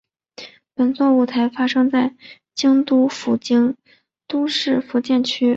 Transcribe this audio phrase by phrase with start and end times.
[0.73, 2.15] 本作舞台发生在
[2.55, 3.75] 京都府京
[4.27, 5.47] 都市伏见区。